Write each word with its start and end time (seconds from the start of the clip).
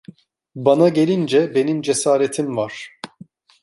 Bana 0.55 0.89
gelince, 0.89 1.55
benim 1.55 1.81
cesaretim 1.81 2.57
var. 2.57 2.91